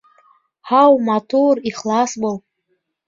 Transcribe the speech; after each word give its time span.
Һау, 0.69 0.97
матур, 1.09 1.63
ихлас 1.73 2.17
бул. 2.25 2.37